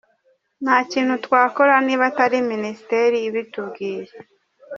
Nta 0.63 0.77
kintu 0.91 1.13
twakora 1.25 1.73
niba 1.85 2.03
atari 2.11 2.37
Minisiteri 2.51 3.17
ibitubwiye. 3.29 4.11